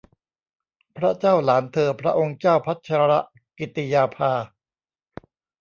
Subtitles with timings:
[0.97, 3.11] พระเจ้าหลานเธอพระองค์เจ้าพัชร
[3.59, 4.33] กิติยาภา